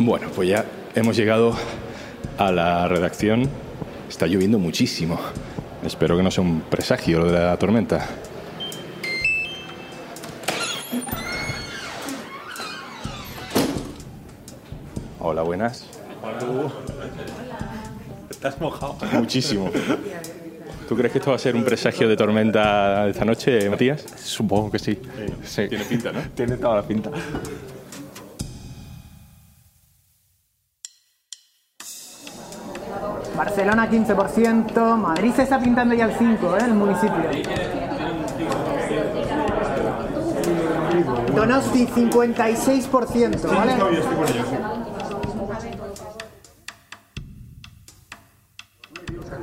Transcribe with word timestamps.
Bueno, 0.00 0.28
pues 0.32 0.48
ya 0.48 0.64
hemos 0.94 1.16
llegado 1.16 1.56
a 2.38 2.52
la 2.52 2.86
redacción. 2.86 3.48
Está 4.08 4.28
lloviendo 4.28 4.56
muchísimo. 4.60 5.18
Espero 5.84 6.16
que 6.16 6.22
no 6.22 6.30
sea 6.30 6.44
un 6.44 6.60
presagio 6.60 7.24
de 7.24 7.32
la 7.32 7.56
tormenta. 7.56 8.06
Hola, 15.18 15.42
buenas. 15.42 15.84
Estás 18.30 18.60
mojado. 18.60 18.96
Muchísimo. 19.14 19.68
¿Tú 20.88 20.96
crees 20.96 21.10
que 21.12 21.18
esto 21.18 21.30
va 21.30 21.36
a 21.36 21.40
ser 21.40 21.56
un 21.56 21.64
presagio 21.64 22.08
de 22.08 22.16
tormenta 22.16 23.08
esta 23.08 23.24
noche, 23.24 23.68
Matías? 23.68 24.04
Supongo 24.16 24.70
que 24.70 24.78
sí. 24.78 24.96
sí. 25.42 25.66
Tiene 25.68 25.84
pinta, 25.84 26.12
¿no? 26.12 26.20
Tiene 26.36 26.56
toda 26.56 26.76
la 26.76 26.82
pinta. 26.82 27.10
Barcelona 33.58 33.90
15%, 33.90 34.96
Madrid 34.96 35.32
se 35.34 35.42
está 35.42 35.58
pintando 35.58 35.92
ya 35.92 36.04
el 36.04 36.12
5%, 36.12 36.60
¿eh? 36.60 36.64
el 36.64 36.74
municipio. 36.74 37.24
Donosti 41.34 41.88
56%, 41.88 43.56
¿vale? 43.56 43.72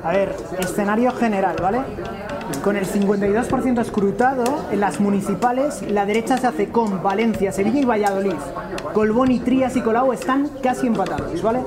A 0.02 0.12
ver, 0.12 0.34
escenario 0.60 1.12
general, 1.12 1.56
¿vale? 1.60 1.80
Con 2.64 2.76
el 2.76 2.86
52% 2.86 3.80
escrutado, 3.82 4.44
en 4.70 4.80
las 4.80 4.98
municipales, 4.98 5.82
la 5.82 6.06
derecha 6.06 6.38
se 6.38 6.46
hace 6.46 6.70
con 6.70 7.02
Valencia, 7.02 7.52
Sevilla 7.52 7.80
y 7.80 7.84
Valladolid. 7.84 8.32
Colbón 8.94 9.30
y 9.30 9.40
Trías 9.40 9.76
y 9.76 9.82
Colau 9.82 10.14
están 10.14 10.48
casi 10.62 10.86
empatados, 10.86 11.42
¿vale? 11.42 11.60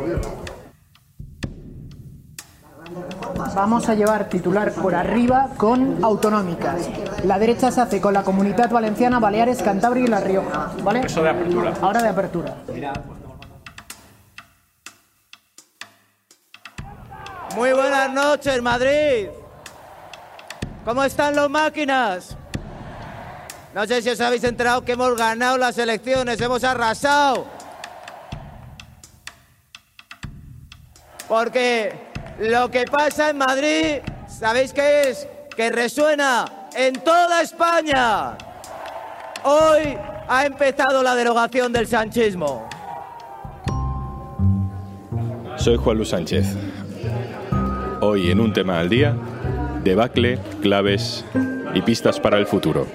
Vamos 3.59 3.89
a 3.89 3.93
llevar 3.93 4.29
titular 4.29 4.71
por 4.71 4.95
arriba 4.95 5.49
con 5.57 6.01
autonómicas. 6.01 6.89
La 7.25 7.37
derecha 7.37 7.69
se 7.69 7.81
hace 7.81 7.99
con 7.99 8.13
la 8.13 8.23
Comunidad 8.23 8.71
Valenciana, 8.71 9.19
Baleares, 9.19 9.61
Cantabria 9.61 10.05
y 10.05 10.07
La 10.07 10.21
Rioja, 10.21 10.71
¿vale? 10.81 11.01
Eso 11.01 11.21
de 11.21 11.29
apertura. 11.29 11.73
Ahora 11.81 12.01
de 12.01 12.07
apertura. 12.07 12.55
Muy 17.53 17.73
buenas 17.73 18.13
noches, 18.13 18.61
Madrid. 18.61 19.27
¿Cómo 20.85 21.03
están 21.03 21.35
las 21.35 21.49
máquinas? 21.49 22.37
No 23.75 23.85
sé 23.85 24.01
si 24.01 24.09
os 24.09 24.21
habéis 24.21 24.45
enterado 24.45 24.85
que 24.85 24.93
hemos 24.93 25.17
ganado 25.17 25.57
las 25.57 25.77
elecciones, 25.77 26.39
hemos 26.39 26.63
arrasado. 26.63 27.45
Porque 31.27 32.08
lo 32.39 32.71
que 32.71 32.85
pasa 32.85 33.29
en 33.29 33.37
Madrid, 33.37 33.97
¿sabéis 34.27 34.73
qué 34.73 35.09
es? 35.09 35.27
Que 35.55 35.69
resuena 35.71 36.45
en 36.75 36.93
toda 36.93 37.41
España. 37.41 38.37
Hoy 39.43 39.97
ha 40.27 40.45
empezado 40.45 41.03
la 41.03 41.15
derogación 41.15 41.73
del 41.73 41.87
sanchismo. 41.87 42.67
Soy 45.57 45.75
Juan 45.77 45.97
Luis 45.97 46.09
Sánchez. 46.09 46.55
Hoy 48.01 48.31
en 48.31 48.39
un 48.39 48.53
tema 48.53 48.79
al 48.79 48.87
día, 48.87 49.15
debacle, 49.83 50.39
claves 50.61 51.25
y 51.73 51.81
pistas 51.81 52.19
para 52.19 52.37
el 52.37 52.45
futuro. 52.45 52.87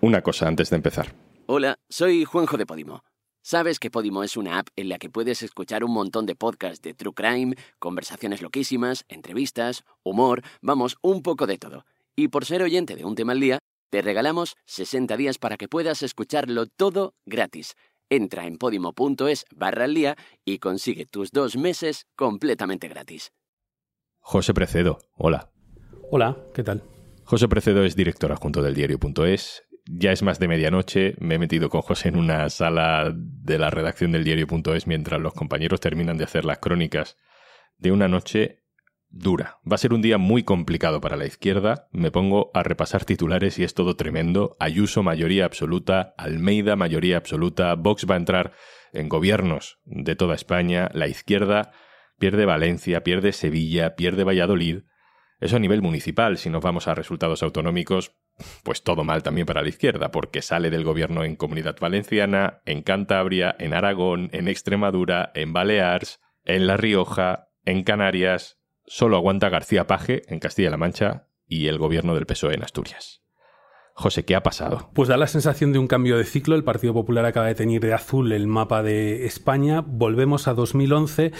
Una 0.00 0.20
cosa 0.20 0.48
antes 0.48 0.68
de 0.70 0.76
empezar. 0.76 1.06
Hola, 1.46 1.78
soy 1.88 2.24
Juanjo 2.24 2.56
de 2.56 2.66
Podimo. 2.66 3.04
¿Sabes 3.46 3.78
que 3.78 3.90
Podimo 3.90 4.24
es 4.24 4.38
una 4.38 4.58
app 4.58 4.68
en 4.74 4.88
la 4.88 4.98
que 4.98 5.10
puedes 5.10 5.42
escuchar 5.42 5.84
un 5.84 5.92
montón 5.92 6.24
de 6.24 6.34
podcasts 6.34 6.80
de 6.80 6.94
True 6.94 7.12
Crime, 7.12 7.56
conversaciones 7.78 8.40
loquísimas, 8.40 9.04
entrevistas, 9.06 9.84
humor, 10.02 10.40
vamos, 10.62 10.96
un 11.02 11.20
poco 11.22 11.46
de 11.46 11.58
todo? 11.58 11.84
Y 12.16 12.28
por 12.28 12.46
ser 12.46 12.62
oyente 12.62 12.96
de 12.96 13.04
un 13.04 13.14
tema 13.14 13.32
al 13.32 13.40
día, 13.40 13.58
te 13.90 14.00
regalamos 14.00 14.56
60 14.64 15.18
días 15.18 15.36
para 15.36 15.58
que 15.58 15.68
puedas 15.68 16.02
escucharlo 16.02 16.64
todo 16.68 17.12
gratis. 17.26 17.74
Entra 18.08 18.46
en 18.46 18.56
podimo.es 18.56 19.44
barra 19.54 19.84
al 19.84 19.92
día 19.92 20.16
y 20.46 20.58
consigue 20.58 21.04
tus 21.04 21.30
dos 21.30 21.58
meses 21.58 22.06
completamente 22.16 22.88
gratis. 22.88 23.30
José 24.20 24.54
Precedo, 24.54 25.00
hola. 25.18 25.50
Hola, 26.10 26.38
¿qué 26.54 26.62
tal? 26.62 26.82
José 27.24 27.46
Precedo 27.48 27.84
es 27.84 27.94
director 27.94 28.32
adjunto 28.32 28.62
del 28.62 28.74
diario.es. 28.74 29.63
Ya 29.86 30.12
es 30.12 30.22
más 30.22 30.38
de 30.38 30.48
medianoche, 30.48 31.14
me 31.18 31.34
he 31.34 31.38
metido 31.38 31.68
con 31.68 31.82
José 31.82 32.08
en 32.08 32.16
una 32.16 32.48
sala 32.48 33.12
de 33.14 33.58
la 33.58 33.70
redacción 33.70 34.12
del 34.12 34.24
diario.es 34.24 34.86
mientras 34.86 35.20
los 35.20 35.34
compañeros 35.34 35.80
terminan 35.80 36.16
de 36.16 36.24
hacer 36.24 36.44
las 36.44 36.58
crónicas 36.58 37.18
de 37.76 37.92
una 37.92 38.08
noche 38.08 38.64
dura. 39.10 39.58
Va 39.70 39.76
a 39.76 39.78
ser 39.78 39.92
un 39.92 40.02
día 40.02 40.18
muy 40.18 40.42
complicado 40.42 41.00
para 41.00 41.16
la 41.16 41.26
izquierda. 41.26 41.88
Me 41.92 42.10
pongo 42.10 42.50
a 42.54 42.62
repasar 42.62 43.04
titulares 43.04 43.58
y 43.58 43.64
es 43.64 43.74
todo 43.74 43.94
tremendo. 43.94 44.56
Ayuso 44.58 45.02
mayoría 45.02 45.44
absoluta, 45.44 46.14
Almeida 46.16 46.76
mayoría 46.76 47.16
absoluta, 47.16 47.74
Vox 47.74 48.06
va 48.10 48.14
a 48.14 48.18
entrar 48.18 48.52
en 48.92 49.08
gobiernos 49.08 49.80
de 49.84 50.16
toda 50.16 50.34
España, 50.34 50.88
la 50.94 51.08
izquierda 51.08 51.72
pierde 52.18 52.46
Valencia, 52.46 53.02
pierde 53.02 53.32
Sevilla, 53.32 53.96
pierde 53.96 54.24
Valladolid. 54.24 54.82
Eso 55.40 55.56
a 55.56 55.58
nivel 55.58 55.82
municipal, 55.82 56.38
si 56.38 56.48
nos 56.48 56.62
vamos 56.62 56.88
a 56.88 56.94
resultados 56.94 57.42
autonómicos, 57.42 58.16
pues 58.62 58.82
todo 58.82 59.04
mal 59.04 59.22
también 59.22 59.46
para 59.46 59.62
la 59.62 59.68
izquierda, 59.68 60.10
porque 60.10 60.42
sale 60.42 60.70
del 60.70 60.84
gobierno 60.84 61.24
en 61.24 61.36
Comunidad 61.36 61.76
Valenciana, 61.80 62.60
en 62.64 62.82
Cantabria, 62.82 63.54
en 63.58 63.74
Aragón, 63.74 64.30
en 64.32 64.48
Extremadura, 64.48 65.30
en 65.34 65.52
Baleares, 65.52 66.20
en 66.44 66.66
La 66.66 66.76
Rioja, 66.76 67.48
en 67.64 67.84
Canarias, 67.84 68.58
solo 68.86 69.16
aguanta 69.16 69.48
García 69.48 69.86
Paje 69.86 70.22
en 70.28 70.40
Castilla-La 70.40 70.76
Mancha 70.76 71.28
y 71.46 71.68
el 71.68 71.78
gobierno 71.78 72.14
del 72.14 72.26
PSOE 72.26 72.54
en 72.54 72.62
Asturias. 72.62 73.22
José, 73.96 74.24
¿qué 74.24 74.34
ha 74.34 74.42
pasado? 74.42 74.90
Pues 74.92 75.08
da 75.08 75.16
la 75.16 75.28
sensación 75.28 75.72
de 75.72 75.78
un 75.78 75.86
cambio 75.86 76.18
de 76.18 76.24
ciclo. 76.24 76.56
El 76.56 76.64
Partido 76.64 76.92
Popular 76.92 77.24
acaba 77.26 77.46
de 77.46 77.54
tener 77.54 77.80
de 77.80 77.94
azul 77.94 78.32
el 78.32 78.48
mapa 78.48 78.82
de 78.82 79.24
España. 79.24 79.82
Volvemos 79.86 80.48
a 80.48 80.54
2011 80.54 81.30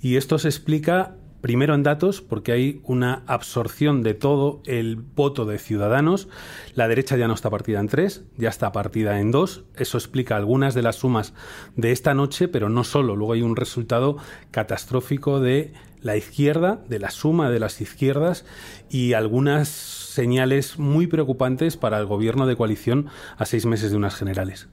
y 0.00 0.16
esto 0.16 0.38
se 0.38 0.46
explica 0.48 1.16
Primero 1.44 1.74
en 1.74 1.82
datos, 1.82 2.22
porque 2.22 2.52
hay 2.52 2.80
una 2.84 3.22
absorción 3.26 4.02
de 4.02 4.14
todo 4.14 4.62
el 4.64 4.96
voto 4.96 5.44
de 5.44 5.58
ciudadanos. 5.58 6.26
La 6.74 6.88
derecha 6.88 7.18
ya 7.18 7.28
no 7.28 7.34
está 7.34 7.50
partida 7.50 7.80
en 7.80 7.88
tres, 7.88 8.24
ya 8.38 8.48
está 8.48 8.72
partida 8.72 9.20
en 9.20 9.30
dos. 9.30 9.66
Eso 9.76 9.98
explica 9.98 10.36
algunas 10.36 10.72
de 10.72 10.80
las 10.80 10.96
sumas 10.96 11.34
de 11.76 11.92
esta 11.92 12.14
noche, 12.14 12.48
pero 12.48 12.70
no 12.70 12.82
solo. 12.82 13.14
Luego 13.14 13.34
hay 13.34 13.42
un 13.42 13.56
resultado 13.56 14.16
catastrófico 14.52 15.38
de 15.38 15.74
la 16.00 16.16
izquierda, 16.16 16.82
de 16.88 16.98
la 16.98 17.10
suma 17.10 17.50
de 17.50 17.60
las 17.60 17.78
izquierdas 17.82 18.46
y 18.88 19.12
algunas 19.12 19.68
señales 19.68 20.78
muy 20.78 21.08
preocupantes 21.08 21.76
para 21.76 21.98
el 21.98 22.06
gobierno 22.06 22.46
de 22.46 22.56
coalición 22.56 23.08
a 23.36 23.44
seis 23.44 23.66
meses 23.66 23.90
de 23.90 23.98
unas 23.98 24.14
generales. 24.14 24.70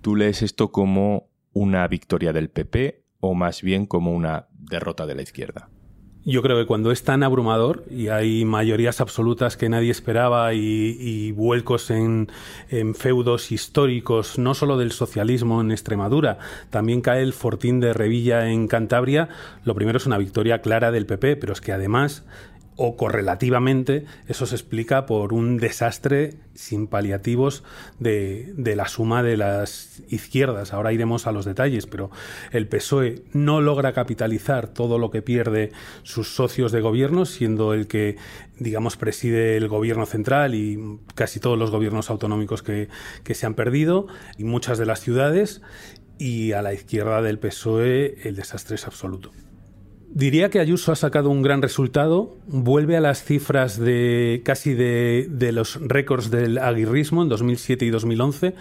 ¿Tú 0.00 0.14
lees 0.14 0.42
esto 0.42 0.70
como 0.70 1.28
una 1.52 1.88
victoria 1.88 2.32
del 2.32 2.50
PP 2.50 3.02
o 3.18 3.34
más 3.34 3.62
bien 3.62 3.84
como 3.84 4.12
una 4.12 4.46
derrota 4.52 5.06
de 5.06 5.16
la 5.16 5.22
izquierda? 5.22 5.70
Yo 6.26 6.40
creo 6.40 6.56
que 6.56 6.64
cuando 6.64 6.90
es 6.90 7.02
tan 7.02 7.22
abrumador 7.22 7.84
y 7.90 8.08
hay 8.08 8.46
mayorías 8.46 9.02
absolutas 9.02 9.58
que 9.58 9.68
nadie 9.68 9.90
esperaba 9.90 10.54
y, 10.54 11.32
vuelcos 11.32 11.90
en, 11.90 12.30
en, 12.70 12.94
feudos 12.94 13.52
históricos, 13.52 14.38
no 14.38 14.54
solo 14.54 14.78
del 14.78 14.92
socialismo 14.92 15.60
en 15.60 15.70
Extremadura, 15.70 16.38
también 16.70 17.02
cae 17.02 17.22
el 17.22 17.34
fortín 17.34 17.78
de 17.78 17.92
Revilla 17.92 18.48
en 18.48 18.68
Cantabria, 18.68 19.28
lo 19.64 19.74
primero 19.74 19.98
es 19.98 20.06
una 20.06 20.16
victoria 20.16 20.62
clara 20.62 20.90
del 20.90 21.04
PP, 21.04 21.36
pero 21.36 21.52
es 21.52 21.60
que 21.60 21.72
además 21.72 22.24
o 22.76 22.96
correlativamente, 22.96 24.04
eso 24.26 24.46
se 24.46 24.56
explica 24.56 25.06
por 25.06 25.32
un 25.32 25.58
desastre 25.58 26.34
sin 26.54 26.86
paliativos 26.86 27.62
de, 27.98 28.52
la 28.56 28.88
suma 28.88 29.22
de 29.22 29.36
las 29.36 30.02
izquierdas. 30.08 30.72
Ahora 30.72 30.92
iremos 30.92 31.26
a 31.26 31.32
los 31.32 31.44
detalles, 31.44 31.86
pero 31.86 32.10
el 32.50 32.66
PSOE 32.66 33.22
no 33.32 33.60
logra 33.60 33.92
capitalizar 33.92 34.68
todo 34.68 34.98
lo 34.98 35.10
que 35.10 35.22
pierde 35.22 35.72
sus 36.02 36.34
socios 36.34 36.72
de 36.72 36.80
gobierno, 36.80 37.26
siendo 37.26 37.74
el 37.74 37.86
que, 37.86 38.16
digamos, 38.58 38.96
preside 38.96 39.56
el 39.56 39.68
gobierno 39.68 40.06
central 40.06 40.54
y 40.54 40.98
casi 41.14 41.38
todos 41.38 41.58
los 41.58 41.70
gobiernos 41.70 42.10
autonómicos 42.10 42.62
que, 42.62 42.88
que 43.22 43.34
se 43.34 43.46
han 43.46 43.54
perdido, 43.54 44.08
y 44.36 44.44
muchas 44.44 44.78
de 44.78 44.86
las 44.86 45.00
ciudades, 45.00 45.62
y 46.18 46.52
a 46.52 46.62
la 46.62 46.72
izquierda 46.72 47.22
del 47.22 47.38
PSOE 47.38 48.28
el 48.28 48.36
desastre 48.36 48.76
es 48.76 48.86
absoluto. 48.86 49.30
Diría 50.14 50.48
que 50.48 50.60
Ayuso 50.60 50.92
ha 50.92 50.96
sacado 50.96 51.28
un 51.28 51.42
gran 51.42 51.60
resultado, 51.60 52.36
vuelve 52.46 52.96
a 52.96 53.00
las 53.00 53.24
cifras 53.24 53.80
de 53.80 54.42
casi 54.44 54.72
de, 54.72 55.26
de 55.28 55.50
los 55.50 55.80
récords 55.82 56.30
del 56.30 56.58
aguirrismo 56.58 57.24
en 57.24 57.28
2007 57.28 57.84
y 57.84 57.90
2011, 57.90 58.54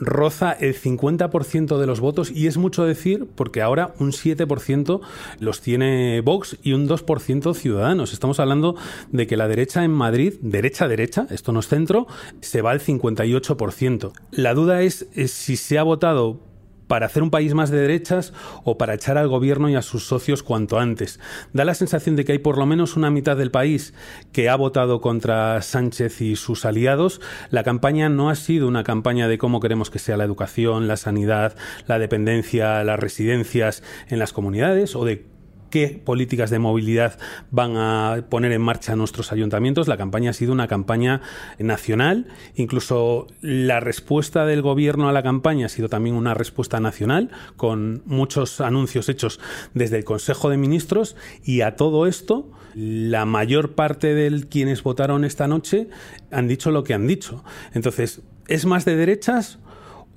roza 0.00 0.52
el 0.52 0.74
50% 0.74 1.78
de 1.78 1.86
los 1.86 2.00
votos 2.00 2.30
y 2.30 2.46
es 2.46 2.56
mucho 2.56 2.84
decir 2.84 3.26
porque 3.34 3.60
ahora 3.60 3.92
un 3.98 4.12
7% 4.12 5.00
los 5.40 5.60
tiene 5.60 6.22
Vox 6.22 6.56
y 6.62 6.72
un 6.72 6.88
2% 6.88 7.54
Ciudadanos. 7.54 8.14
Estamos 8.14 8.40
hablando 8.40 8.74
de 9.12 9.26
que 9.26 9.36
la 9.36 9.46
derecha 9.46 9.84
en 9.84 9.90
Madrid, 9.90 10.34
derecha 10.40 10.88
derecha, 10.88 11.26
esto 11.28 11.52
no 11.52 11.60
es 11.60 11.68
centro, 11.68 12.06
se 12.40 12.62
va 12.62 12.70
al 12.70 12.80
58%. 12.80 14.12
La 14.30 14.54
duda 14.54 14.80
es, 14.80 15.06
es 15.14 15.32
si 15.32 15.56
se 15.56 15.78
ha 15.78 15.82
votado 15.82 16.47
para 16.88 17.06
hacer 17.06 17.22
un 17.22 17.30
país 17.30 17.54
más 17.54 17.70
de 17.70 17.78
derechas 17.78 18.32
o 18.64 18.76
para 18.76 18.94
echar 18.94 19.16
al 19.16 19.28
gobierno 19.28 19.68
y 19.68 19.76
a 19.76 19.82
sus 19.82 20.06
socios 20.06 20.42
cuanto 20.42 20.78
antes. 20.78 21.20
Da 21.52 21.64
la 21.64 21.74
sensación 21.74 22.16
de 22.16 22.24
que 22.24 22.32
hay 22.32 22.38
por 22.38 22.58
lo 22.58 22.66
menos 22.66 22.96
una 22.96 23.10
mitad 23.10 23.36
del 23.36 23.52
país 23.52 23.94
que 24.32 24.48
ha 24.48 24.56
votado 24.56 25.00
contra 25.00 25.62
Sánchez 25.62 26.20
y 26.20 26.36
sus 26.36 26.64
aliados. 26.64 27.20
La 27.50 27.62
campaña 27.62 28.08
no 28.08 28.30
ha 28.30 28.34
sido 28.34 28.66
una 28.66 28.82
campaña 28.82 29.28
de 29.28 29.38
cómo 29.38 29.60
queremos 29.60 29.90
que 29.90 29.98
sea 29.98 30.16
la 30.16 30.24
educación, 30.24 30.88
la 30.88 30.96
sanidad, 30.96 31.56
la 31.86 31.98
dependencia, 31.98 32.82
las 32.82 32.98
residencias 32.98 33.82
en 34.08 34.18
las 34.18 34.32
comunidades 34.32 34.96
o 34.96 35.04
de 35.04 35.37
qué 35.70 36.00
políticas 36.04 36.50
de 36.50 36.58
movilidad 36.58 37.18
van 37.50 37.76
a 37.76 38.24
poner 38.28 38.52
en 38.52 38.62
marcha 38.62 38.96
nuestros 38.96 39.32
ayuntamientos. 39.32 39.88
La 39.88 39.96
campaña 39.96 40.30
ha 40.30 40.34
sido 40.34 40.52
una 40.52 40.68
campaña 40.68 41.20
nacional, 41.58 42.26
incluso 42.54 43.26
la 43.40 43.80
respuesta 43.80 44.46
del 44.46 44.62
gobierno 44.62 45.08
a 45.08 45.12
la 45.12 45.22
campaña 45.22 45.66
ha 45.66 45.68
sido 45.68 45.88
también 45.88 46.16
una 46.16 46.34
respuesta 46.34 46.80
nacional, 46.80 47.30
con 47.56 48.02
muchos 48.06 48.60
anuncios 48.60 49.08
hechos 49.08 49.40
desde 49.74 49.98
el 49.98 50.04
Consejo 50.04 50.50
de 50.50 50.56
Ministros 50.56 51.16
y 51.44 51.60
a 51.62 51.76
todo 51.76 52.06
esto 52.06 52.50
la 52.74 53.24
mayor 53.24 53.74
parte 53.74 54.14
de 54.14 54.46
quienes 54.48 54.82
votaron 54.82 55.24
esta 55.24 55.48
noche 55.48 55.88
han 56.30 56.48
dicho 56.48 56.70
lo 56.70 56.84
que 56.84 56.94
han 56.94 57.06
dicho. 57.06 57.44
Entonces, 57.74 58.22
¿es 58.46 58.66
más 58.66 58.84
de 58.84 58.96
derechas? 58.96 59.58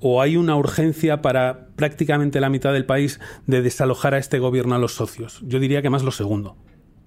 O 0.02 0.20
hay 0.20 0.36
una 0.36 0.56
urgencia 0.56 1.22
para 1.22 1.68
prácticamente 1.76 2.40
la 2.40 2.50
mitad 2.50 2.72
del 2.72 2.84
país 2.84 3.20
de 3.46 3.62
desalojar 3.62 4.14
a 4.14 4.18
este 4.18 4.40
gobierno 4.40 4.74
a 4.74 4.78
los 4.78 4.94
socios? 4.94 5.40
Yo 5.46 5.60
diría 5.60 5.80
que 5.80 5.90
más 5.90 6.02
lo 6.02 6.10
segundo. 6.10 6.56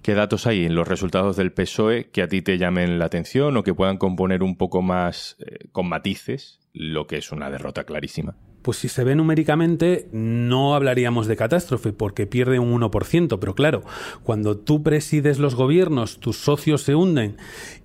¿Qué 0.00 0.14
datos 0.14 0.46
hay 0.46 0.64
en 0.64 0.74
los 0.74 0.88
resultados 0.88 1.36
del 1.36 1.52
PSOE 1.52 2.10
que 2.10 2.22
a 2.22 2.28
ti 2.28 2.40
te 2.40 2.58
llamen 2.58 2.98
la 2.98 3.06
atención 3.06 3.56
o 3.56 3.62
que 3.62 3.74
puedan 3.74 3.98
componer 3.98 4.42
un 4.42 4.56
poco 4.56 4.80
más 4.80 5.36
eh, 5.40 5.68
con 5.72 5.88
matices 5.88 6.60
lo 6.72 7.06
que 7.06 7.18
es 7.18 7.32
una 7.32 7.50
derrota 7.50 7.84
clarísima? 7.84 8.36
Pues 8.66 8.78
si 8.78 8.88
se 8.88 9.04
ve 9.04 9.14
numéricamente 9.14 10.08
no 10.10 10.74
hablaríamos 10.74 11.28
de 11.28 11.36
catástrofe 11.36 11.92
porque 11.92 12.26
pierde 12.26 12.58
un 12.58 12.72
1%, 12.72 13.38
pero 13.38 13.54
claro, 13.54 13.84
cuando 14.24 14.58
tú 14.58 14.82
presides 14.82 15.38
los 15.38 15.54
gobiernos, 15.54 16.18
tus 16.18 16.38
socios 16.38 16.82
se 16.82 16.96
hunden 16.96 17.36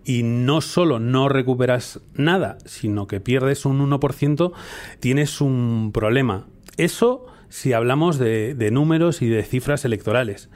y 0.06 0.24
no 0.24 0.60
solo 0.60 0.98
no 0.98 1.30
recuperas 1.30 2.00
nada, 2.16 2.58
sino 2.66 3.06
que 3.06 3.20
pierdes 3.20 3.64
un 3.68 3.88
1%, 3.92 4.54
tienes 5.00 5.40
un 5.40 5.92
problema. 5.94 6.48
Eso 6.78 7.28
si 7.48 7.74
hablamos 7.74 8.18
de, 8.18 8.56
de 8.56 8.72
números 8.72 9.22
y 9.22 9.30
de 9.30 9.44
cifras 9.44 9.86
electorales. 9.86 10.50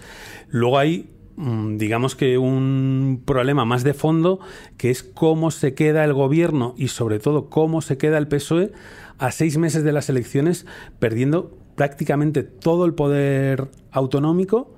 Luego 0.49 0.79
hay 0.79 1.14
digamos 1.37 2.15
que 2.15 2.37
un 2.37 3.21
problema 3.25 3.65
más 3.65 3.83
de 3.83 3.93
fondo, 3.93 4.39
que 4.77 4.89
es 4.89 5.03
cómo 5.03 5.51
se 5.51 5.73
queda 5.73 6.03
el 6.03 6.13
gobierno 6.13 6.73
y 6.77 6.87
sobre 6.87 7.19
todo 7.19 7.49
cómo 7.49 7.81
se 7.81 7.97
queda 7.97 8.17
el 8.17 8.27
PSOE 8.27 8.71
a 9.17 9.31
seis 9.31 9.57
meses 9.57 9.83
de 9.83 9.91
las 9.91 10.09
elecciones 10.09 10.65
perdiendo 10.99 11.57
prácticamente 11.75 12.43
todo 12.43 12.85
el 12.85 12.93
poder 12.93 13.69
autonómico 13.91 14.73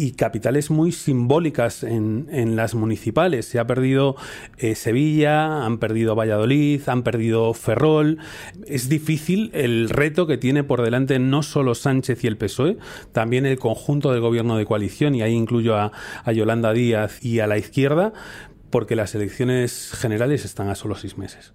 y 0.00 0.12
capitales 0.12 0.70
muy 0.70 0.92
simbólicas 0.92 1.82
en, 1.82 2.56
las 2.56 2.74
municipales. 2.74 3.44
Se 3.44 3.58
ha 3.58 3.66
perdido 3.66 4.16
eh, 4.56 4.74
Sevilla, 4.74 5.66
han 5.66 5.76
perdido 5.76 6.14
Valladolid, 6.14 6.80
han 6.86 7.02
perdido 7.02 7.52
Ferrol. 7.52 8.16
Es 8.66 8.88
difícil 8.88 9.50
el 9.52 9.90
reto 9.90 10.26
que 10.26 10.38
tiene 10.38 10.64
por 10.64 10.80
delante 10.80 11.18
no 11.18 11.42
solo 11.42 11.74
Sánchez 11.74 12.24
y 12.24 12.28
el 12.28 12.38
PSOE, 12.38 12.78
también 13.12 13.44
el 13.44 13.58
conjunto 13.58 14.10
del 14.10 14.22
gobierno 14.22 14.56
de 14.56 14.64
coalición, 14.64 15.14
y 15.14 15.20
ahí 15.20 15.34
incluyo 15.34 15.76
a, 15.76 15.92
a 16.24 16.32
Yolanda 16.32 16.72
Díaz 16.72 17.22
y 17.22 17.40
a 17.40 17.46
la 17.46 17.58
izquierda, 17.58 18.14
porque 18.70 18.96
las 18.96 19.14
elecciones 19.14 19.92
generales 19.92 20.46
están 20.46 20.70
a 20.70 20.76
solo 20.76 20.94
seis 20.94 21.18
meses. 21.18 21.52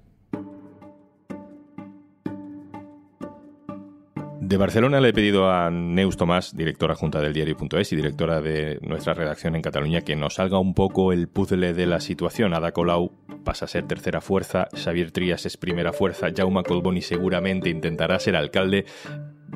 De 4.46 4.58
Barcelona 4.58 5.02
le 5.02 5.10
he 5.10 5.14
pedido 5.14 5.50
a 5.50 5.72
Neus 5.72 6.18
Tomás, 6.18 6.56
directora 6.56 6.94
junta 6.94 7.20
del 7.20 7.34
diario.es 7.34 7.92
y 7.92 7.96
directora 7.96 8.42
de 8.42 8.78
nuestra 8.84 9.16
redacción 9.16 9.56
en 9.56 9.64
Cataluña, 9.64 10.02
que 10.02 10.16
nos 10.16 10.36
salga 10.36 10.60
un 10.60 10.76
poco 10.76 11.12
el 11.12 11.28
puzzle 11.28 11.74
de 11.74 11.88
la 11.88 12.00
situación. 12.00 12.54
Ada 12.54 12.72
Colau 12.72 13.12
pasa 13.44 13.66
a 13.66 13.68
ser 13.68 13.88
tercera 13.88 14.22
fuerza, 14.22 14.68
Xavier 14.76 15.10
Trías 15.10 15.48
es 15.48 15.58
primera 15.58 15.94
fuerza, 15.94 16.28
Jaume 16.34 16.62
Colboni 16.62 17.02
seguramente 17.02 17.72
intentará 17.72 18.20
ser 18.20 18.36
alcalde. 18.36 18.86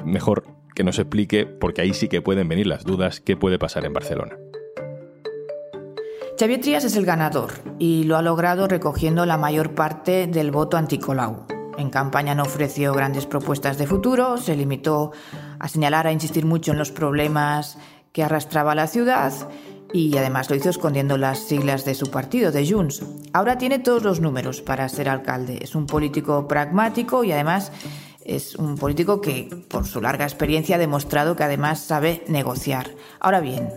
Mejor 0.03 0.45
que 0.73 0.83
nos 0.83 0.97
explique, 0.97 1.45
porque 1.45 1.81
ahí 1.81 1.93
sí 1.93 2.07
que 2.07 2.23
pueden 2.23 2.47
venir 2.47 2.65
las 2.65 2.83
dudas, 2.83 3.21
qué 3.21 3.37
puede 3.37 3.59
pasar 3.59 3.85
en 3.85 3.93
Barcelona. 3.93 4.37
Xavier 6.39 6.61
Trías 6.61 6.83
es 6.83 6.95
el 6.95 7.05
ganador 7.05 7.51
y 7.77 8.05
lo 8.05 8.17
ha 8.17 8.23
logrado 8.23 8.67
recogiendo 8.67 9.27
la 9.27 9.37
mayor 9.37 9.75
parte 9.75 10.25
del 10.25 10.49
voto 10.49 10.77
anti-Colau. 10.77 11.58
En 11.79 11.89
campaña 11.89 12.35
no 12.35 12.43
ofreció 12.43 12.91
grandes 12.93 13.25
propuestas 13.25 13.77
de 13.77 13.87
futuro, 13.87 14.37
se 14.37 14.53
limitó 14.57 15.13
a 15.59 15.69
señalar, 15.69 16.07
a 16.07 16.11
insistir 16.11 16.45
mucho 16.45 16.73
en 16.73 16.77
los 16.77 16.91
problemas 16.91 17.77
que 18.11 18.21
arrastraba 18.21 18.75
la 18.75 18.85
ciudad 18.85 19.31
y 19.93 20.17
además 20.17 20.49
lo 20.49 20.57
hizo 20.57 20.69
escondiendo 20.69 21.17
las 21.17 21.39
siglas 21.39 21.85
de 21.85 21.95
su 21.95 22.11
partido, 22.11 22.51
de 22.51 22.69
Junts. 22.69 23.01
Ahora 23.31 23.57
tiene 23.57 23.79
todos 23.79 24.03
los 24.03 24.19
números 24.19 24.61
para 24.61 24.89
ser 24.89 25.07
alcalde. 25.07 25.59
Es 25.61 25.73
un 25.73 25.85
político 25.85 26.49
pragmático 26.49 27.23
y 27.23 27.31
además 27.31 27.71
es 28.25 28.57
un 28.57 28.75
político 28.75 29.21
que, 29.21 29.49
por 29.69 29.87
su 29.87 30.01
larga 30.01 30.25
experiencia, 30.25 30.75
ha 30.75 30.79
demostrado 30.79 31.37
que 31.37 31.45
además 31.45 31.79
sabe 31.79 32.25
negociar. 32.27 32.91
Ahora 33.21 33.39
bien, 33.39 33.69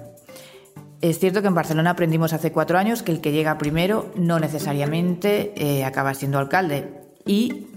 es 1.02 1.20
cierto 1.20 1.40
que 1.40 1.46
en 1.46 1.54
Barcelona 1.54 1.90
aprendimos 1.90 2.32
hace 2.32 2.50
cuatro 2.50 2.78
años 2.78 3.04
que 3.04 3.12
el 3.12 3.20
que 3.20 3.30
llega 3.30 3.58
primero 3.58 4.10
no 4.16 4.40
necesariamente 4.40 5.52
eh, 5.54 5.84
acaba 5.84 6.14
siendo 6.14 6.40
alcalde. 6.40 6.98
Y 7.24 7.68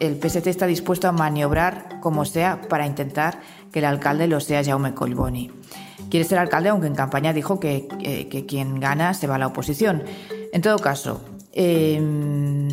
el 0.00 0.18
PSC 0.18 0.48
está 0.48 0.66
dispuesto 0.66 1.06
a 1.08 1.12
maniobrar 1.12 2.00
como 2.00 2.24
sea 2.24 2.62
para 2.62 2.86
intentar 2.86 3.38
que 3.70 3.78
el 3.78 3.84
alcalde 3.84 4.26
lo 4.26 4.40
sea 4.40 4.64
Jaume 4.64 4.94
Colboni. 4.94 5.50
Quiere 6.10 6.24
ser 6.24 6.38
alcalde, 6.38 6.70
aunque 6.70 6.88
en 6.88 6.94
campaña 6.94 7.32
dijo 7.32 7.60
que, 7.60 7.86
quien 8.48 8.80
gana 8.80 9.14
se 9.14 9.26
va 9.26 9.36
a 9.36 9.38
la 9.38 9.46
oposición. 9.46 10.02
En 10.52 10.62
todo 10.62 10.78
caso, 10.78 11.20
em, 11.52 12.68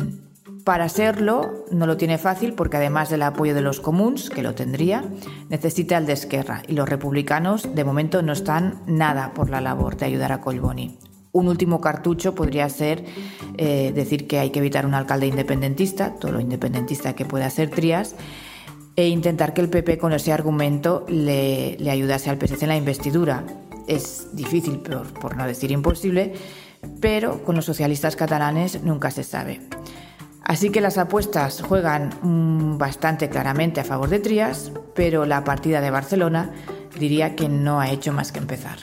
para 0.64 0.88
serlo 0.88 1.64
no 1.70 1.86
lo 1.86 1.96
tiene 1.96 2.18
fácil 2.18 2.54
porque 2.54 2.78
además 2.78 3.10
del 3.10 3.22
apoyo 3.22 3.54
de 3.54 3.60
los 3.60 3.80
comuns, 3.80 4.30
que 4.30 4.42
lo 4.42 4.54
tendría, 4.54 5.04
necesita 5.48 5.98
el 5.98 6.06
de 6.06 6.14
Esquerra 6.14 6.62
y 6.66 6.72
los 6.72 6.88
republicanos 6.88 7.74
de 7.74 7.84
momento 7.84 8.22
no 8.22 8.32
están 8.32 8.82
nada 8.86 9.32
por 9.34 9.50
la 9.50 9.60
labor 9.60 9.96
de 9.96 10.06
ayudar 10.06 10.32
a 10.32 10.40
Colboni. 10.40 10.98
Un 11.32 11.48
último 11.48 11.80
cartucho 11.80 12.34
podría 12.34 12.68
ser 12.68 13.04
eh, 13.56 13.92
decir 13.94 14.26
que 14.26 14.38
hay 14.38 14.50
que 14.50 14.58
evitar 14.58 14.86
un 14.86 14.94
alcalde 14.94 15.26
independentista, 15.26 16.14
todo 16.14 16.32
lo 16.32 16.40
independentista 16.40 17.14
que 17.14 17.24
pueda 17.24 17.46
hacer 17.46 17.70
Trías, 17.70 18.14
e 18.96 19.08
intentar 19.08 19.54
que 19.54 19.60
el 19.60 19.68
PP 19.68 19.98
con 19.98 20.12
ese 20.12 20.32
argumento 20.32 21.04
le, 21.08 21.76
ayudase 21.90 22.30
al 22.30 22.38
PSC 22.38 22.62
en 22.62 22.68
la 22.68 22.76
investidura. 22.76 23.44
Es 23.86 24.28
difícil, 24.32 24.80
por, 24.80 25.12
por 25.14 25.36
no 25.36 25.46
decir 25.46 25.70
imposible, 25.70 26.32
pero 27.00 27.44
con 27.44 27.56
los 27.56 27.64
socialistas 27.64 28.16
catalanes 28.16 28.82
nunca 28.82 29.10
se 29.10 29.22
sabe. 29.22 29.60
Así 30.48 30.70
que 30.70 30.80
las 30.80 30.96
apuestas 30.96 31.60
juegan 31.60 32.10
mm, 32.22 32.78
bastante 32.78 33.28
claramente 33.28 33.80
a 33.80 33.84
favor 33.84 34.08
de 34.08 34.18
Trías, 34.18 34.72
pero 34.94 35.26
la 35.26 35.44
partida 35.44 35.82
de 35.82 35.90
Barcelona 35.90 36.50
diría 36.98 37.36
que 37.36 37.50
no 37.50 37.80
ha 37.80 37.90
hecho 37.90 38.12
más 38.12 38.32
que 38.32 38.38
empezar. 38.38 38.78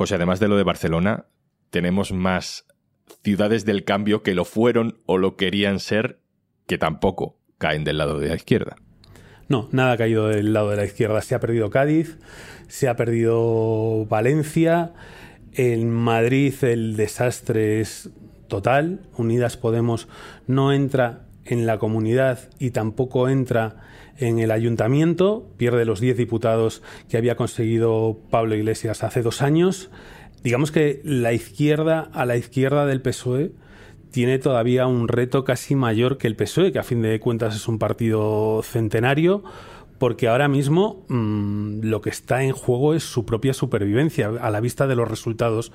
José, 0.00 0.14
además 0.14 0.40
de 0.40 0.48
lo 0.48 0.56
de 0.56 0.62
Barcelona, 0.62 1.26
tenemos 1.68 2.10
más 2.10 2.64
ciudades 3.22 3.66
del 3.66 3.84
cambio 3.84 4.22
que 4.22 4.34
lo 4.34 4.46
fueron 4.46 4.98
o 5.04 5.18
lo 5.18 5.36
querían 5.36 5.78
ser, 5.78 6.20
que 6.66 6.78
tampoco 6.78 7.36
caen 7.58 7.84
del 7.84 7.98
lado 7.98 8.18
de 8.18 8.30
la 8.30 8.34
izquierda. 8.34 8.76
No, 9.50 9.68
nada 9.72 9.92
ha 9.92 9.96
caído 9.98 10.28
del 10.28 10.54
lado 10.54 10.70
de 10.70 10.78
la 10.78 10.86
izquierda. 10.86 11.20
Se 11.20 11.34
ha 11.34 11.40
perdido 11.40 11.68
Cádiz, 11.68 12.16
se 12.66 12.88
ha 12.88 12.96
perdido 12.96 14.06
Valencia, 14.06 14.94
en 15.52 15.90
Madrid 15.90 16.54
el 16.62 16.96
desastre 16.96 17.82
es 17.82 18.08
total. 18.48 19.00
Unidas 19.18 19.58
Podemos 19.58 20.08
no 20.46 20.72
entra 20.72 21.26
en 21.44 21.66
la 21.66 21.78
comunidad 21.78 22.48
y 22.58 22.70
tampoco 22.70 23.28
entra 23.28 23.82
en 24.20 24.38
el 24.38 24.50
ayuntamiento, 24.50 25.46
pierde 25.56 25.84
los 25.84 26.00
10 26.00 26.16
diputados 26.16 26.82
que 27.08 27.16
había 27.16 27.36
conseguido 27.36 28.18
Pablo 28.30 28.54
Iglesias 28.54 29.02
hace 29.02 29.22
dos 29.22 29.42
años. 29.42 29.90
Digamos 30.42 30.70
que 30.70 31.00
la 31.04 31.32
izquierda, 31.32 32.08
a 32.12 32.26
la 32.26 32.36
izquierda 32.36 32.86
del 32.86 33.02
PSOE, 33.02 33.52
tiene 34.10 34.38
todavía 34.38 34.86
un 34.86 35.08
reto 35.08 35.44
casi 35.44 35.74
mayor 35.74 36.18
que 36.18 36.26
el 36.26 36.36
PSOE, 36.36 36.72
que 36.72 36.78
a 36.78 36.82
fin 36.82 37.02
de 37.02 37.18
cuentas 37.20 37.56
es 37.56 37.68
un 37.68 37.78
partido 37.78 38.62
centenario, 38.62 39.42
porque 40.00 40.28
ahora 40.28 40.48
mismo 40.48 41.04
mm, 41.08 41.82
lo 41.82 42.00
que 42.00 42.08
está 42.08 42.42
en 42.42 42.52
juego 42.52 42.94
es 42.94 43.04
su 43.04 43.26
propia 43.26 43.52
supervivencia 43.52 44.30
a 44.40 44.50
la 44.50 44.60
vista 44.60 44.86
de 44.86 44.96
los 44.96 45.06
resultados 45.06 45.72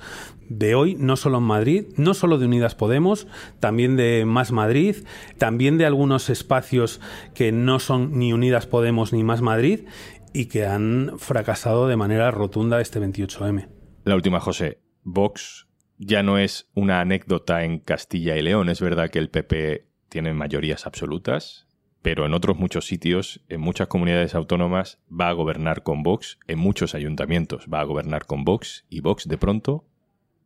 de 0.48 0.74
hoy, 0.74 0.96
no 0.96 1.14
solo 1.14 1.38
en 1.38 1.44
Madrid, 1.44 1.84
no 1.96 2.12
solo 2.12 2.36
de 2.36 2.46
Unidas 2.46 2.74
Podemos, 2.74 3.28
también 3.60 3.96
de 3.96 4.24
Más 4.26 4.50
Madrid, 4.50 4.96
también 5.38 5.78
de 5.78 5.86
algunos 5.86 6.28
espacios 6.28 7.00
que 7.34 7.52
no 7.52 7.78
son 7.78 8.18
ni 8.18 8.32
Unidas 8.32 8.66
Podemos 8.66 9.12
ni 9.12 9.22
Más 9.22 9.42
Madrid 9.42 9.86
y 10.32 10.46
que 10.46 10.66
han 10.66 11.12
fracasado 11.18 11.86
de 11.86 11.96
manera 11.96 12.32
rotunda 12.32 12.80
este 12.80 13.00
28M. 13.00 13.68
La 14.02 14.16
última, 14.16 14.40
José. 14.40 14.80
Vox 15.04 15.68
ya 15.98 16.24
no 16.24 16.36
es 16.36 16.68
una 16.74 17.00
anécdota 17.00 17.62
en 17.62 17.78
Castilla 17.78 18.36
y 18.36 18.42
León. 18.42 18.70
Es 18.70 18.80
verdad 18.80 19.08
que 19.08 19.20
el 19.20 19.30
PP 19.30 19.86
tiene 20.08 20.34
mayorías 20.34 20.84
absolutas, 20.84 21.65
pero 22.06 22.24
en 22.24 22.34
otros 22.34 22.56
muchos 22.56 22.86
sitios, 22.86 23.40
en 23.48 23.60
muchas 23.60 23.88
comunidades 23.88 24.36
autónomas, 24.36 25.00
va 25.10 25.28
a 25.28 25.32
gobernar 25.32 25.82
con 25.82 26.04
Vox, 26.04 26.38
en 26.46 26.60
muchos 26.60 26.94
ayuntamientos 26.94 27.66
va 27.66 27.80
a 27.80 27.84
gobernar 27.84 28.26
con 28.26 28.44
Vox, 28.44 28.84
y 28.88 29.00
Vox 29.00 29.26
de 29.26 29.36
pronto 29.36 29.84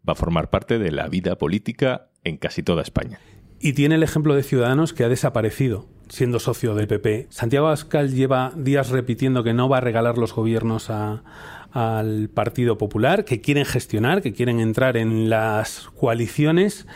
va 0.09 0.15
a 0.15 0.17
formar 0.17 0.49
parte 0.49 0.79
de 0.79 0.91
la 0.91 1.07
vida 1.09 1.37
política 1.37 2.09
en 2.25 2.39
casi 2.39 2.63
toda 2.63 2.81
España. 2.81 3.19
Y 3.61 3.75
tiene 3.75 3.97
el 3.97 4.03
ejemplo 4.03 4.35
de 4.35 4.43
Ciudadanos 4.43 4.95
que 4.95 5.05
ha 5.05 5.11
desaparecido 5.11 5.87
siendo 6.09 6.39
socio 6.39 6.75
del 6.75 6.89
PP. 6.89 7.27
Santiago 7.29 7.67
Abascal 7.67 8.11
lleva 8.11 8.53
días 8.57 8.89
repitiendo 8.89 9.45
que 9.45 9.53
no 9.53 9.69
va 9.69 9.77
a 9.77 9.83
regalar 9.83 10.17
los 10.17 10.35
gobiernos 10.35 10.89
a, 10.89 11.23
al 11.73 12.29
Partido 12.29 12.79
Popular, 12.79 13.25
que 13.25 13.41
quieren 13.41 13.65
gestionar, 13.65 14.23
que 14.23 14.33
quieren 14.33 14.61
entrar 14.61 14.97
en 14.97 15.31
las 15.31 15.89
coaliciones 15.97 16.87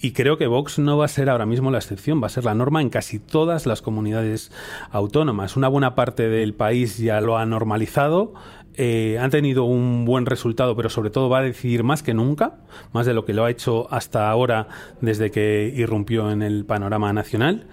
y 0.00 0.12
creo 0.12 0.38
que 0.38 0.46
Vox 0.46 0.78
no 0.78 0.96
va 0.96 1.04
a 1.04 1.08
ser 1.08 1.28
ahora 1.28 1.46
mismo 1.46 1.70
la 1.70 1.78
excepción, 1.78 2.22
va 2.22 2.26
a 2.26 2.30
ser 2.30 2.44
la 2.44 2.54
norma 2.54 2.80
en 2.80 2.90
casi 2.90 3.18
todas 3.18 3.66
las 3.66 3.82
comunidades 3.82 4.50
autónomas. 4.90 5.56
Una 5.56 5.68
buena 5.68 5.94
parte 5.94 6.28
del 6.28 6.54
país 6.54 6.98
ya 6.98 7.20
lo 7.20 7.36
ha 7.36 7.46
normalizado. 7.46 8.34
Eh, 8.74 9.18
han 9.20 9.30
tenido 9.30 9.64
un 9.64 10.06
buen 10.06 10.24
resultado, 10.24 10.74
pero 10.76 10.88
sobre 10.88 11.10
todo 11.10 11.28
va 11.28 11.40
a 11.40 11.42
decidir 11.42 11.82
más 11.82 12.02
que 12.02 12.14
nunca, 12.14 12.56
más 12.92 13.04
de 13.04 13.12
lo 13.12 13.26
que 13.26 13.34
lo 13.34 13.44
ha 13.44 13.50
hecho 13.50 13.92
hasta 13.92 14.30
ahora 14.30 14.68
desde 15.02 15.30
que 15.30 15.70
irrumpió 15.76 16.30
en 16.30 16.40
el 16.40 16.64
panorama 16.64 17.12
nacional. 17.12 17.66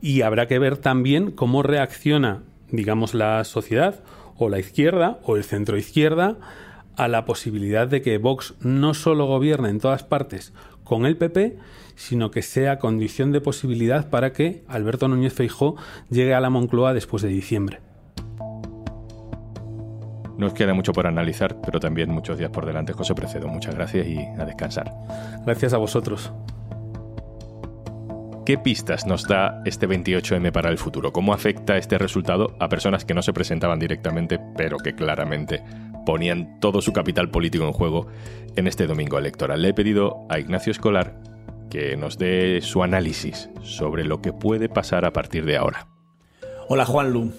Y 0.00 0.22
habrá 0.22 0.46
que 0.46 0.60
ver 0.60 0.76
también 0.76 1.32
cómo 1.32 1.62
reacciona, 1.62 2.42
digamos, 2.70 3.14
la 3.14 3.42
sociedad 3.42 4.04
o 4.36 4.48
la 4.48 4.58
izquierda 4.58 5.18
o 5.24 5.36
el 5.36 5.44
centro 5.44 5.76
izquierda 5.76 6.36
a 6.96 7.08
la 7.08 7.24
posibilidad 7.24 7.88
de 7.88 8.02
que 8.02 8.18
Vox 8.18 8.54
no 8.60 8.94
solo 8.94 9.26
gobierne 9.26 9.68
en 9.68 9.80
todas 9.80 10.04
partes 10.04 10.52
con 10.84 11.06
el 11.06 11.16
PP, 11.16 11.58
sino 11.96 12.30
que 12.30 12.42
sea 12.42 12.78
condición 12.78 13.32
de 13.32 13.40
posibilidad 13.40 14.10
para 14.10 14.32
que 14.32 14.64
Alberto 14.68 15.08
Núñez 15.08 15.32
Feijó 15.32 15.76
llegue 16.10 16.34
a 16.34 16.40
la 16.40 16.50
Moncloa 16.50 16.92
después 16.92 17.22
de 17.22 17.28
diciembre. 17.28 17.80
Nos 20.36 20.52
queda 20.52 20.74
mucho 20.74 20.92
por 20.92 21.06
analizar, 21.06 21.60
pero 21.64 21.78
también 21.78 22.10
muchos 22.10 22.38
días 22.38 22.50
por 22.50 22.66
delante. 22.66 22.92
José 22.92 23.14
Precedo, 23.14 23.46
muchas 23.46 23.74
gracias 23.76 24.06
y 24.08 24.18
a 24.18 24.44
descansar. 24.44 24.92
Gracias 25.46 25.72
a 25.72 25.78
vosotros. 25.78 26.32
¿Qué 28.44 28.58
pistas 28.58 29.06
nos 29.06 29.26
da 29.26 29.62
este 29.64 29.88
28M 29.88 30.52
para 30.52 30.68
el 30.68 30.76
futuro? 30.76 31.14
¿Cómo 31.14 31.32
afecta 31.32 31.78
este 31.78 31.96
resultado 31.96 32.54
a 32.60 32.68
personas 32.68 33.06
que 33.06 33.14
no 33.14 33.22
se 33.22 33.32
presentaban 33.32 33.78
directamente, 33.78 34.38
pero 34.54 34.76
que 34.76 34.94
claramente 34.94 35.62
ponían 36.04 36.60
todo 36.60 36.82
su 36.82 36.92
capital 36.92 37.30
político 37.30 37.64
en 37.64 37.72
juego 37.72 38.06
en 38.54 38.66
este 38.66 38.86
domingo 38.86 39.18
electoral? 39.18 39.62
Le 39.62 39.70
he 39.70 39.74
pedido 39.74 40.26
a 40.28 40.38
Ignacio 40.38 40.72
Escolar 40.72 41.18
que 41.70 41.96
nos 41.96 42.18
dé 42.18 42.60
su 42.60 42.82
análisis 42.82 43.48
sobre 43.62 44.04
lo 44.04 44.20
que 44.20 44.34
puede 44.34 44.68
pasar 44.68 45.06
a 45.06 45.14
partir 45.14 45.46
de 45.46 45.56
ahora. 45.56 45.86
Hola 46.68 46.84
Juan 46.84 47.14
Lu. 47.14 47.32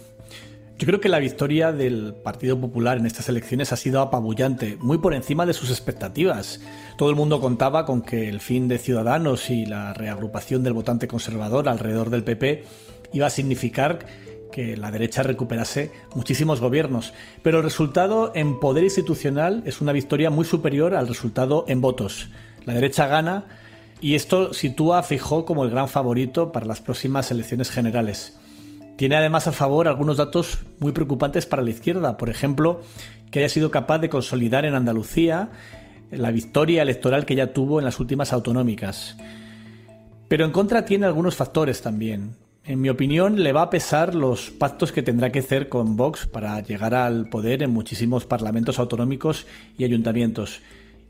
Yo 0.77 0.85
creo 0.85 0.99
que 0.99 1.07
la 1.07 1.19
victoria 1.19 1.71
del 1.71 2.13
Partido 2.13 2.59
Popular 2.59 2.97
en 2.97 3.05
estas 3.05 3.29
elecciones 3.29 3.71
ha 3.71 3.77
sido 3.77 4.01
apabullante, 4.01 4.77
muy 4.81 4.97
por 4.97 5.13
encima 5.13 5.45
de 5.45 5.53
sus 5.53 5.69
expectativas. 5.69 6.59
Todo 6.97 7.09
el 7.09 7.15
mundo 7.15 7.39
contaba 7.39 7.85
con 7.85 8.01
que 8.01 8.27
el 8.27 8.41
fin 8.41 8.67
de 8.67 8.77
Ciudadanos 8.77 9.49
y 9.49 9.65
la 9.65 9.93
reagrupación 9.93 10.63
del 10.63 10.73
votante 10.73 11.07
conservador 11.07 11.69
alrededor 11.69 12.09
del 12.09 12.25
PP 12.25 12.65
iba 13.13 13.27
a 13.27 13.29
significar 13.29 14.05
que 14.51 14.75
la 14.75 14.91
derecha 14.91 15.23
recuperase 15.23 15.91
muchísimos 16.13 16.59
gobiernos, 16.59 17.13
pero 17.41 17.59
el 17.59 17.63
resultado 17.63 18.33
en 18.35 18.59
poder 18.59 18.83
institucional 18.83 19.63
es 19.65 19.79
una 19.79 19.93
victoria 19.93 20.29
muy 20.29 20.43
superior 20.43 20.93
al 20.93 21.07
resultado 21.07 21.63
en 21.69 21.79
votos. 21.79 22.27
La 22.65 22.73
derecha 22.73 23.07
gana 23.07 23.45
y 24.01 24.15
esto 24.15 24.53
sitúa 24.53 24.99
a 24.99 25.03
Fijó 25.03 25.45
como 25.45 25.63
el 25.63 25.69
gran 25.69 25.87
favorito 25.87 26.51
para 26.51 26.65
las 26.65 26.81
próximas 26.81 27.31
elecciones 27.31 27.71
generales. 27.71 28.37
Tiene 28.97 29.17
además 29.17 29.47
a 29.47 29.51
favor 29.51 29.87
algunos 29.87 30.17
datos 30.17 30.59
muy 30.79 30.93
preocupantes 30.93 31.45
para 31.45 31.61
la 31.61 31.69
izquierda, 31.69 32.17
por 32.17 32.29
ejemplo, 32.29 32.81
que 33.29 33.39
haya 33.39 33.49
sido 33.49 33.71
capaz 33.71 33.99
de 33.99 34.09
consolidar 34.09 34.65
en 34.65 34.73
Andalucía 34.73 35.49
la 36.11 36.31
victoria 36.31 36.81
electoral 36.81 37.25
que 37.25 37.35
ya 37.35 37.51
tuvo 37.51 37.79
en 37.79 37.85
las 37.85 37.99
últimas 37.99 38.31
autonómicas. 38.31 39.17
Pero 40.29 40.45
en 40.45 40.51
contra 40.51 40.85
tiene 40.85 41.05
algunos 41.05 41.35
factores 41.35 41.81
también. 41.81 42.35
En 42.63 42.81
mi 42.81 42.89
opinión, 42.89 43.43
le 43.43 43.51
va 43.51 43.63
a 43.63 43.69
pesar 43.69 44.15
los 44.15 44.49
pactos 44.49 44.91
que 44.91 45.03
tendrá 45.03 45.31
que 45.31 45.39
hacer 45.39 45.69
con 45.69 45.97
Vox 45.97 46.25
para 46.25 46.59
llegar 46.61 46.95
al 46.95 47.29
poder 47.29 47.61
en 47.61 47.71
muchísimos 47.71 48.25
parlamentos 48.25 48.79
autonómicos 48.79 49.45
y 49.77 49.83
ayuntamientos. 49.83 50.61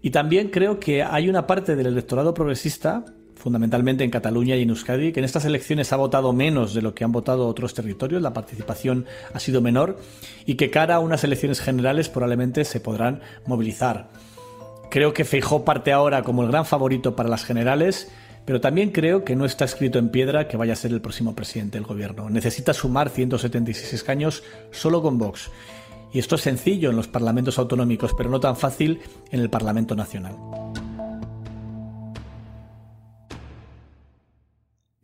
Y 0.02 0.10
también 0.10 0.50
creo 0.50 0.80
que 0.80 1.04
hay 1.04 1.30
una 1.30 1.48
parte 1.48 1.76
del 1.76 1.88
electorado 1.88 2.34
progresista 2.34 3.06
fundamentalmente 3.36 4.04
en 4.04 4.12
Cataluña 4.12 4.56
y 4.56 4.64
en 4.64 4.70
Euskadi, 4.70 5.12
que 5.12 5.20
en 5.20 5.26
estas 5.26 5.46
elecciones 5.46 5.94
ha 5.94 5.98
votado 5.98 6.34
menos 6.34 6.74
de 6.74 6.82
lo 6.82 6.96
que 6.96 7.04
han 7.04 7.12
votado 7.12 7.48
otros 7.48 7.74
territorios, 7.74 8.22
la 8.22 8.34
participación 8.34 9.06
ha 9.34 9.40
sido 9.40 9.62
menor 9.62 9.98
y 10.46 10.56
que 10.56 10.72
cara 10.72 10.96
a 10.96 11.00
unas 11.00 11.24
elecciones 11.24 11.60
generales 11.60 12.10
probablemente 12.10 12.66
se 12.66 12.80
podrán 12.80 13.22
movilizar. 13.46 14.10
Creo 14.90 15.14
que 15.14 15.26
Feijó 15.26 15.66
parte 15.66 15.92
ahora 15.92 16.24
como 16.24 16.44
el 16.44 16.50
gran 16.50 16.66
favorito 16.66 17.16
para 17.16 17.30
las 17.30 17.44
generales, 17.44 18.12
pero 18.46 18.62
también 18.62 18.92
creo 18.92 19.24
que 19.24 19.36
no 19.36 19.46
está 19.46 19.66
escrito 19.66 20.00
en 20.00 20.10
piedra 20.10 20.48
que 20.48 20.58
vaya 20.58 20.74
a 20.74 20.78
ser 20.78 20.92
el 20.92 21.02
próximo 21.02 21.36
presidente 21.36 21.78
del 21.78 21.88
gobierno. 21.88 22.30
Necesita 22.30 22.74
sumar 22.74 23.10
176 23.10 23.94
escaños 23.94 24.44
solo 24.72 25.02
con 25.02 25.18
Vox. 25.18 25.50
Y 26.14 26.20
esto 26.20 26.36
es 26.36 26.42
sencillo 26.42 26.92
en 26.92 26.96
los 26.96 27.08
parlamentos 27.08 27.60
autonómicos, 27.60 28.14
pero 28.16 28.30
no 28.30 28.40
tan 28.40 28.56
fácil 28.56 29.02
en 29.32 29.42
el 29.42 29.50
Parlamento 29.50 29.96
Nacional. 29.96 30.65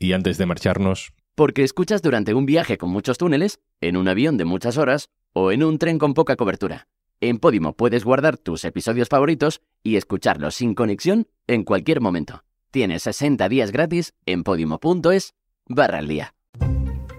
Y 0.01 0.13
antes 0.13 0.39
de 0.39 0.47
marcharnos... 0.47 1.13
Porque 1.35 1.63
escuchas 1.63 2.01
durante 2.01 2.33
un 2.33 2.47
viaje 2.47 2.79
con 2.79 2.89
muchos 2.89 3.19
túneles, 3.19 3.59
en 3.81 3.97
un 3.97 4.07
avión 4.07 4.35
de 4.35 4.45
muchas 4.45 4.77
horas 4.77 5.09
o 5.31 5.51
en 5.51 5.63
un 5.63 5.77
tren 5.77 5.99
con 5.99 6.15
poca 6.15 6.35
cobertura. 6.35 6.87
En 7.21 7.37
Podimo 7.37 7.73
puedes 7.73 8.03
guardar 8.03 8.37
tus 8.37 8.65
episodios 8.65 9.09
favoritos 9.09 9.61
y 9.83 9.97
escucharlos 9.97 10.55
sin 10.55 10.73
conexión 10.73 11.27
en 11.45 11.63
cualquier 11.63 12.01
momento. 12.01 12.43
Tienes 12.71 13.03
60 13.03 13.47
días 13.47 13.71
gratis 13.71 14.15
en 14.25 14.43
podimo.es 14.43 15.35
barra 15.67 15.99
al 15.99 16.07
día. 16.07 16.33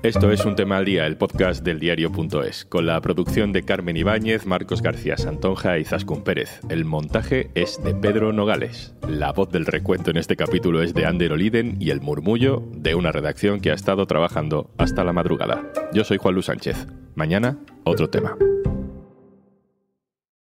Esto 0.02 0.32
es 0.32 0.44
Un 0.44 0.56
Tema 0.56 0.78
al 0.78 0.84
Día, 0.84 1.06
el 1.06 1.16
podcast 1.16 1.62
del 1.62 1.78
diario.es, 1.78 2.64
con 2.64 2.86
la 2.86 3.00
producción 3.00 3.52
de 3.52 3.62
Carmen 3.62 3.96
Ibáñez, 3.96 4.46
Marcos 4.46 4.82
García 4.82 5.16
Santonja 5.16 5.78
y 5.78 5.84
Zascún 5.84 6.24
Pérez. 6.24 6.58
El 6.68 6.84
montaje 6.84 7.52
es 7.54 7.80
de 7.84 7.94
Pedro 7.94 8.32
Nogales. 8.32 8.96
La 9.08 9.30
voz 9.30 9.50
del 9.50 9.64
recuento 9.64 10.10
en 10.10 10.16
este 10.16 10.34
capítulo 10.34 10.82
es 10.82 10.92
de 10.92 11.06
Ander 11.06 11.32
Oliden 11.32 11.76
y 11.78 11.90
el 11.90 12.00
murmullo 12.00 12.64
de 12.72 12.96
una 12.96 13.12
redacción 13.12 13.60
que 13.60 13.70
ha 13.70 13.74
estado 13.74 14.04
trabajando 14.06 14.72
hasta 14.76 15.04
la 15.04 15.12
madrugada. 15.12 15.70
Yo 15.92 16.02
soy 16.02 16.18
Juan 16.18 16.34
Luis 16.34 16.46
Sánchez. 16.46 16.88
Mañana, 17.14 17.58
otro 17.84 18.10
tema. 18.10 18.36